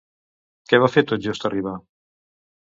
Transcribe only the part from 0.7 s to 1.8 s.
Què va fer tot just arribar?